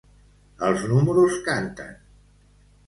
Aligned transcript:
Els 0.69 0.85
números 0.93 1.39
canten! 1.51 1.95